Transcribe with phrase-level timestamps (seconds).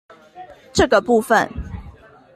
[0.73, 1.47] 這個部分